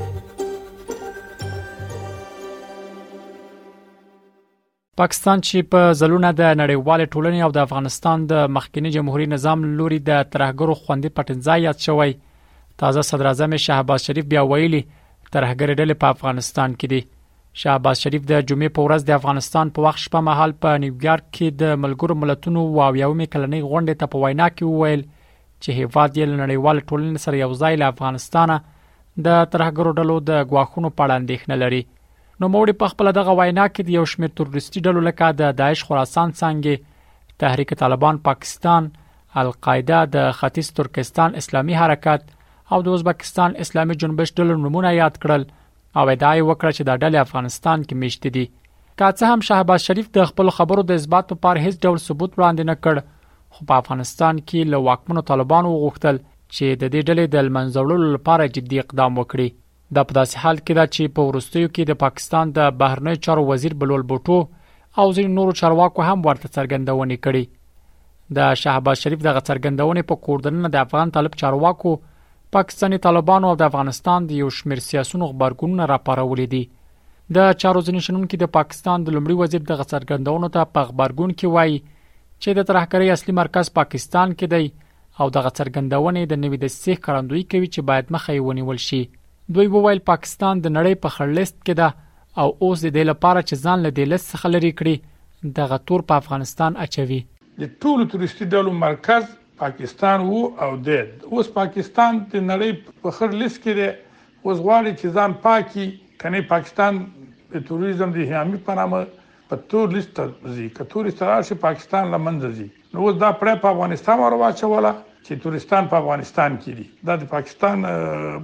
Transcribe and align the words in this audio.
پاکستان 4.99 5.41
چې 5.47 5.57
په 5.73 5.81
زلونه 6.01 6.29
د 6.39 6.55
نړیوال 6.59 7.03
ټولنې 7.05 7.39
او 7.47 7.51
د 7.55 7.57
افغانستان 7.65 8.17
د 8.29 8.33
مخکنی 8.57 8.89
جمهوریت 8.97 9.31
نظام 9.31 9.65
لوري 9.81 9.99
د 10.09 10.11
ترهګرو 10.35 10.79
خوندې 10.83 11.15
پټنځای 11.17 11.59
یاد 11.65 11.79
شوی 11.87 12.11
تازه 12.83 13.03
صدر 13.09 13.27
اعظم 13.31 13.55
شهباز 13.65 14.05
شریف 14.09 14.29
بیا 14.35 14.43
ویلي 14.53 14.81
ترهګر 14.85 15.67
ډلې 15.79 15.95
په 16.05 16.11
افغانستان 16.17 16.77
کې 16.79 16.87
دي 16.95 17.01
شهباز 17.63 17.99
شریف 18.03 18.23
د 18.29 18.39
جمعې 18.49 18.71
په 18.77 18.85
ورځ 18.85 19.03
د 19.09 19.13
افغانستان 19.17 19.69
په 19.75 19.83
وخت 19.83 19.99
شپه 20.05 20.21
مهال 20.29 20.53
په 20.63 20.79
نیویارک 20.83 21.25
کې 21.27 21.61
د 21.61 21.77
ملګرو 21.83 22.17
ملتونو 22.23 22.63
واویومې 22.77 23.29
کلنۍ 23.35 23.61
غونډې 23.67 23.99
ته 24.01 24.11
په 24.15 24.23
وینا 24.23 24.47
کې 24.55 24.71
وویل 24.71 25.03
چې 25.05 25.77
هیواد 25.77 26.17
یې 26.21 26.41
نړیوال 26.41 26.81
ټولنې 26.89 27.23
سره 27.25 27.41
یو 27.43 27.49
ځای 27.63 27.79
له 27.83 27.93
افغانستان 27.95 28.53
د 29.27 29.39
ترهګرو 29.55 29.95
ډلو 30.01 30.17
د 30.31 30.43
غواخونو 30.49 30.91
په 30.97 31.03
اړه 31.07 31.19
اندېښنه 31.21 31.61
لري 31.63 31.81
نو 31.87 32.45
موړي 32.57 32.75
په 32.81 32.91
خپل 32.93 33.11
دغه 33.19 33.37
وینا 33.41 33.69
کې 33.73 33.81
د 33.89 33.97
یو 33.99 34.07
شمېر 34.15 34.35
تروریستي 34.41 34.83
ډلو 34.89 35.05
لکه 35.09 35.31
د 35.43 35.57
داعش 35.63 35.85
خراسان 35.91 36.35
څنګه 36.37 37.41
تحریک 37.45 37.73
طالبان 37.83 38.19
پاکستان 38.31 38.89
القاعده 39.43 40.03
د 40.17 40.33
ختیځ 40.41 40.75
ترکستان 40.81 41.39
اسلامي 41.43 41.79
حرکت 41.83 42.27
او 42.75 42.83
د 42.89 42.99
ازبکستان 42.99 43.57
اسلامي 43.67 43.95
جنبش 44.05 44.33
ډلو 44.41 44.61
نمونه 44.67 44.91
یاد 44.99 45.23
کړل 45.25 45.49
او 46.01 46.05
ادعای 46.11 46.41
وکړه 46.45 46.71
چې 46.77 46.81
دا 46.87 46.93
ډلې 47.01 47.19
افغانستان 47.25 47.83
کې 47.89 47.99
میشته 48.03 48.29
دي 48.37 48.41
که 49.01 49.09
څه 49.19 49.29
هم 49.33 49.43
شهباز 49.49 49.83
شریف 49.89 50.07
د 50.17 50.29
خپل 50.31 50.51
خبرو 50.57 50.83
د 50.89 50.97
اثبات 51.01 51.31
لپاره 51.33 51.63
هیڅ 51.65 51.77
ډول 51.85 51.99
ثبوت 52.05 52.31
وړاندې 52.33 52.63
نه 52.71 52.75
کړ 52.83 53.57
خو 53.57 53.67
په 53.69 53.79
افغانستان 53.83 54.39
کې 54.49 54.71
له 54.73 54.81
واکمنو 54.87 55.23
طالبانو 55.29 55.71
غوښتل 55.83 56.19
چې 56.55 56.65
د 56.81 56.91
دې 56.93 57.01
ډلې 57.07 57.35
د 57.35 57.53
منځولو 57.57 57.99
لپاره 58.15 58.49
جدي 58.57 58.81
اقدام 58.83 59.19
وکړي 59.21 59.47
دا 59.95 60.01
په 60.09 60.17
داسې 60.19 60.43
حال 60.45 60.57
کې 60.65 60.73
ده 60.77 60.85
چې 60.95 61.13
په 61.17 61.29
ورستیو 61.29 61.69
کې 61.69 61.89
د 61.91 61.99
پاکستان 62.05 62.53
د 62.59 62.77
بهرنی 62.81 63.15
چارو 63.27 63.45
وزیر 63.51 63.73
بلول 63.83 64.03
بوټو 64.11 64.39
او 65.01 65.05
ځین 65.19 65.29
نورو 65.39 65.53
چارواکو 65.61 66.07
هم 66.09 66.19
ورته 66.29 66.47
څرګندونه 66.57 67.21
کړې 67.27 68.33
د 68.39 68.59
شهباز 68.63 69.05
شریف 69.05 69.23
د 69.23 69.27
غڅرګندونې 69.39 70.03
په 70.11 70.21
کوردنه 70.27 70.73
د 70.77 70.83
افغان 70.85 71.15
طالب 71.17 71.39
چارواکو 71.43 71.95
پاکستاني 72.55 72.97
طالبانو 73.03 73.47
او 73.51 73.55
د 73.61 73.63
افغانستان 73.69 74.27
د 74.27 74.35
یو 74.41 74.49
شمیر 74.57 74.81
سیاسونو 74.83 75.27
خبرګونونه 75.31 75.87
راپارولې 75.91 76.47
دي 76.53 76.61
د 77.37 77.49
چارو 77.63 77.81
ځینې 77.87 78.05
شنونکو 78.05 78.39
د 78.43 78.49
پاکستان 78.57 79.07
د 79.07 79.15
لمړي 79.15 79.35
وزیر 79.41 79.63
د 79.71 79.79
غڅرګندونو 79.81 80.49
ته 80.53 80.69
په 80.77 80.89
خبرګون 80.91 81.33
کې 81.39 81.51
وایي 81.55 81.75
چې 81.81 82.57
د 82.59 82.67
ترهګرۍ 82.69 83.09
اصلي 83.17 83.35
مرکز 83.41 83.71
پاکستان 83.81 84.35
کې 84.37 84.53
دی 84.53 84.65
او 85.23 85.27
د 85.37 85.45
غڅرګندونې 85.47 86.31
د 86.33 86.41
نوې 86.43 86.61
د 86.63 86.71
سیخ 86.79 87.03
کارندوی 87.09 87.43
کوي 87.55 87.67
چې 87.75 87.89
باید 87.93 88.15
مخه 88.17 88.37
ونیول 88.47 88.81
شي 88.87 89.01
دوی 89.57 89.73
وویل 89.75 90.03
پاکستان 90.11 90.63
د 90.63 90.75
نړۍ 90.77 91.05
په 91.05 91.15
خړلست 91.17 91.59
کې 91.61 91.73
ده 91.81 92.43
او 92.45 92.49
اوس 92.61 92.83
د 92.83 92.87
دې 92.87 93.09
لپاره 93.11 93.39
چې 93.49 93.65
ځان 93.65 93.85
له 93.87 93.93
دې 93.97 94.13
لست 94.13 94.31
څخه 94.33 94.57
لري 94.57 94.73
کړي 94.79 95.55
د 95.59 95.71
غتور 95.73 96.07
په 96.13 96.21
افغانستان 96.23 96.81
اچوي 96.87 97.21
د 97.63 97.75
ټولو 97.83 98.11
تورستي 98.15 98.51
ډلو 98.55 98.75
مرکز 98.85 99.33
پاکستان 99.63 100.21
وو 100.29 100.39
او 100.63 100.69
د 100.85 101.33
اوس 101.33 101.49
پاکستان 101.57 102.17
د 102.31 102.41
نړۍ 102.47 102.71
په 103.03 103.11
خر 103.19 103.35
لیست 103.41 103.59
کې 103.65 103.73
دی 103.81 103.89
اوس 103.89 104.57
غواړي 104.65 104.91
چې 104.99 105.13
ځان 105.17 105.35
پاکي 105.45 105.85
کني 106.23 106.41
پاکستان 106.49 106.99
د 107.53 107.63
توریزم 107.69 108.15
د 108.17 108.27
حامي 108.31 108.59
په 108.67 108.77
نامه 108.81 108.99
په 109.51 109.59
تور 109.73 109.87
لیست 109.95 110.19
ځي 110.55 110.67
که 110.79 110.87
تورست 110.95 111.23
راشي 111.31 111.57
پاکستان 111.67 112.11
لمنځ 112.15 112.57
ځي 112.59 112.67
نو 112.95 113.07
اوس 113.07 113.21
دا 113.23 113.31
پر 113.43 113.53
په 113.65 113.71
افغانستان 113.77 114.21
ورواچوله 114.23 114.91
چې 114.95 115.43
تورستان 115.45 115.89
په 115.93 116.01
افغانستان 116.05 116.59
کې 116.61 116.81
دي 116.81 117.07
دا 117.11 117.17
د 117.23 117.31
پاکستان 117.35 117.87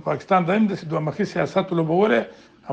پاکستان 0.10 0.50
دایم 0.52 0.70
د 0.74 0.88
دوه 0.96 1.04
مخي 1.10 1.28
سیاست 1.34 1.76
لوبوله 1.82 2.22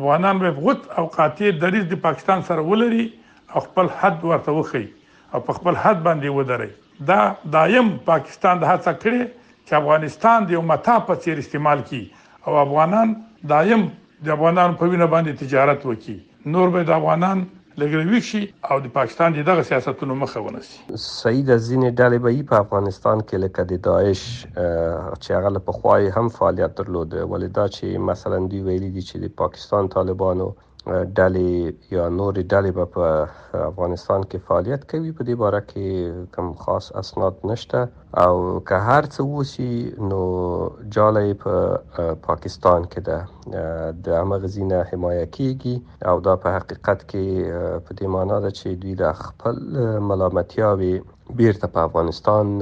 افغانان 0.03 0.45
به 0.45 0.57
غوت 0.65 0.89
او 1.03 1.07
قاطع 1.19 1.53
دریز 1.67 1.91
د 1.95 2.03
پاکستان 2.11 2.47
سره 2.53 2.69
ولري 2.73 3.09
او 3.55 3.65
خپل 3.71 3.93
حد 4.03 4.25
ورته 4.33 4.59
وخی 4.61 4.87
او 5.35 5.45
په 5.51 5.61
خپل 5.61 5.83
حد 5.87 6.05
باندې 6.09 6.37
ودرې 6.39 6.77
دا 7.07 7.35
دایم 7.53 7.91
پاکستان 8.07 8.59
د 8.61 8.63
دا 8.63 8.69
هڅه 8.69 8.95
کړې 9.03 9.51
چې 9.69 9.75
افغانستان 9.79 10.47
د 10.47 10.55
یو 10.57 10.63
متا 10.71 10.97
په 11.11 11.21
څیر 11.27 11.43
استعمال 11.43 11.83
کړي 11.91 12.27
او 12.47 12.57
افغانان 12.63 13.13
دایم 13.53 13.85
د 14.29 14.35
افغانانو 14.37 14.79
په 14.81 14.91
وینه 14.93 15.07
باندې 15.13 15.41
تجارت 15.45 15.87
وکړي 15.91 16.55
نور 16.57 16.73
به 16.77 16.89
د 16.91 16.97
افغانان 16.99 17.45
لګروي 17.83 18.21
شي 18.31 18.41
او 18.71 18.79
د 18.87 18.95
پاکستان 18.99 19.37
دغه 19.49 19.65
سیاستونو 19.71 20.17
مخه 20.23 20.43
ونیسي 20.47 20.99
سید 21.05 21.51
ازین 21.57 21.85
ډلې 22.01 22.25
به 22.27 22.49
په 22.53 22.65
افغانستان 22.67 23.23
کې 23.27 23.45
لکه 23.45 23.69
د 23.75 23.83
داعش 23.91 24.23
چې 24.55 25.39
هغه 25.39 25.53
له 25.59 25.63
پخوای 25.69 26.11
هم 26.17 26.33
فعالیت 26.41 26.75
درلود 26.83 27.19
ولدا 27.35 27.69
چې 27.77 28.05
مثلا 28.13 28.41
دی 28.55 28.65
ویلي 28.71 28.89
دي 28.97 29.05
چې 29.11 29.25
د 29.27 29.37
پاکستان 29.45 29.93
طالبانو 29.97 30.51
ډلې 31.19 31.53
یا 31.97 32.05
نورې 32.19 32.43
ډلې 32.53 32.71
به 32.77 32.85
په 32.95 33.05
افغانستان 33.71 34.21
کې 34.29 34.39
فعالیت 34.47 34.83
کوي 34.91 35.11
په 35.19 35.23
دې 35.29 35.35
باره 35.43 35.61
کې 35.71 35.87
کوم 36.35 36.49
خاص 36.63 36.85
اسناد 37.03 37.35
نشته 37.51 37.81
او 38.25 38.35
که 38.69 38.77
هر 38.89 39.03
څه 39.15 39.21
وسی 39.35 39.73
نو 40.11 40.23
جاله 40.95 41.23
په 41.29 41.35
پا 41.95 42.05
پاکستان 42.29 42.81
کې 42.93 43.01
ده 43.09 43.19
د 44.05 44.07
امغزینه 44.25 44.79
حمایه 44.91 45.27
کیږي 45.37 45.77
او 46.09 46.17
دا 46.27 46.35
په 46.43 46.49
حقیقت 46.59 46.99
کې 47.11 47.25
په 47.85 47.91
دې 47.99 48.07
معنی 48.15 48.39
ده 48.45 48.51
چې 48.59 48.67
دوی 48.83 48.95
د 49.03 49.05
خپل 49.23 49.55
ملامتیاوي 50.09 50.95
بیرته 51.37 51.69
په 51.75 51.81
افغانستان 51.89 52.53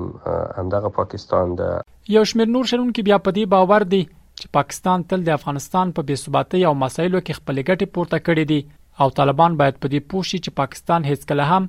همدغه 0.61 0.95
پاکستان 1.03 1.55
ده 1.63 1.71
یو 2.17 2.27
شمیر 2.33 2.53
نور 2.57 2.71
شرونکو 2.73 3.07
بیا 3.11 3.21
په 3.27 3.35
دې 3.35 3.55
باور 3.57 3.87
دي 3.95 4.03
چې 4.41 4.47
پاکستان 4.57 4.99
تل 5.09 5.21
د 5.25 5.29
افغانستان 5.39 5.85
په 5.97 6.01
بیسباتۍ 6.09 6.61
او 6.69 6.73
مسایلو 6.83 7.19
کې 7.25 7.37
خپل 7.39 7.55
ګټې 7.69 7.87
پورته 7.97 8.17
کړې 8.25 8.45
دي 8.51 8.59
او 9.03 9.07
طالبان 9.19 9.51
باید 9.61 9.75
په 9.81 9.87
دې 9.93 9.99
پوه 10.13 10.23
شي 10.29 10.37
چې 10.43 10.51
پاکستان 10.61 11.01
هیڅ 11.09 11.21
کله 11.31 11.43
هم 11.51 11.63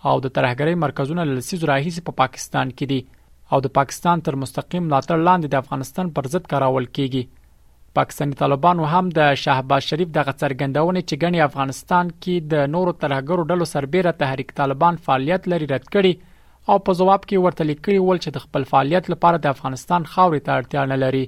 او 0.09 0.17
د 0.25 0.35
ترهګری 0.39 0.83
مرکزونه 0.89 1.29
لسیز 1.35 1.63
راهیسې 1.63 2.11
په 2.11 2.19
پا 2.19 2.21
پاکستان 2.25 2.75
کې 2.75 2.93
دي 2.95 3.18
او 3.53 3.59
د 3.65 3.71
پاکستان 3.79 4.21
تر 4.29 4.37
مستقیم 4.45 4.87
ملاتړ 4.87 5.19
لاندې 5.27 5.53
د 5.53 5.63
افغانستان 5.67 6.09
پر 6.17 6.27
ضد 6.33 6.47
کاراول 6.55 6.89
کیږي 6.97 7.23
پاکستاني 7.99 8.37
طالبانو 8.41 8.89
هم 8.95 9.07
د 9.19 9.37
شهباز 9.43 9.87
شریف 9.93 10.11
دغه 10.17 10.35
څرګندونه 10.43 11.03
چې 11.09 11.21
غني 11.23 11.41
افغانستان 11.45 12.11
کې 12.19 12.51
د 12.55 12.69
نورو 12.75 12.95
ترهګرو 13.05 13.47
ډلو 13.53 13.69
سربېره 13.71 14.13
تحریک 14.25 14.53
طالبان 14.61 15.01
فعالیت 15.09 15.49
لري 15.55 15.71
رد 15.73 15.89
کړي 15.95 16.13
او 16.73 16.77
په 16.89 16.99
جواب 17.01 17.25
کې 17.31 17.47
ورته 17.47 17.69
لیکلي 17.71 17.99
ول 18.09 18.23
چې 18.25 18.37
د 18.37 18.45
خپل 18.47 18.69
فعالیت 18.75 19.11
لپاره 19.15 19.43
د 19.47 19.55
افغانستان 19.57 20.09
خاورې 20.13 20.47
ته 20.49 20.61
اړتیا 20.61 20.87
نه 20.93 21.01
لري 21.07 21.25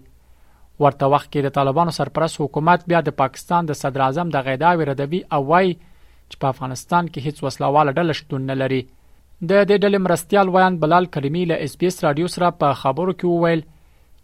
ورته 0.85 1.11
وخت 1.15 1.29
کې 1.33 1.49
د 1.49 1.57
طالبانو 1.59 1.97
سرپرست 2.01 2.43
حکومت 2.47 2.87
بیا 2.93 3.03
د 3.09 3.17
پاکستان 3.25 3.71
د 3.73 3.81
صدر 3.85 4.05
اعظم 4.09 4.31
د 4.37 4.47
غیدا 4.51 4.71
وردوی 4.83 5.23
او 5.39 5.41
وای 5.53 5.75
چې 5.83 6.41
په 6.45 6.55
افغانستان 6.57 7.13
کې 7.13 7.27
هیڅ 7.29 7.47
وسلواله 7.49 7.93
ډله 8.01 8.23
شتون 8.23 8.51
نه 8.53 8.59
لري 8.65 8.85
د 9.49 9.53
دې 9.69 9.77
ډلې 9.85 9.99
مرستيال 10.07 10.49
ویان 10.55 10.75
بلال 10.83 11.05
کریمی 11.17 11.43
له 11.51 11.57
اس 11.67 11.73
بي 11.83 11.87
اس 11.91 11.97
رادیو 12.07 12.27
سره 12.35 12.49
په 12.63 12.75
خبرو 12.81 13.13
کې 13.21 13.29
وویل 13.29 13.63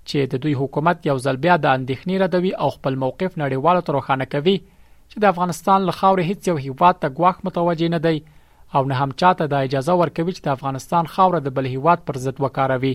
چې 0.09 0.19
د 0.33 0.43
دوی 0.47 0.53
حکومت 0.63 1.07
یو 1.11 1.15
ځل 1.27 1.37
بیا 1.45 1.55
د 1.63 1.67
اندېښنې 1.77 2.17
ردوي 2.23 2.51
او 2.65 2.69
خپل 2.77 2.95
موقف 3.05 3.33
نړیوالو 3.43 3.85
ته 3.87 3.91
روښانه 3.97 4.27
کوي 4.35 4.55
چې 5.11 5.17
د 5.25 5.33
افغانستان 5.35 5.81
له 5.89 5.93
خاورې 6.01 6.29
هیڅ 6.35 6.41
یو 6.51 6.57
هیواد 6.67 6.99
ته 7.05 7.09
ګواښ 7.21 7.37
متوجه 7.49 7.89
نه 7.95 8.01
دی 8.09 8.17
او 8.75 8.83
نه 8.91 8.95
هم 9.07 9.15
چاته 9.23 9.47
د 9.55 9.65
اجازه 9.69 9.95
ورکوي 10.01 10.33
چې 10.37 10.43
د 10.49 10.55
افغانستان 10.59 11.09
خاوره 11.15 11.41
د 11.47 11.57
بل 11.61 11.71
هیواد 11.75 12.05
پر 12.11 12.21
ضد 12.27 12.45
وکاروي 12.47 12.95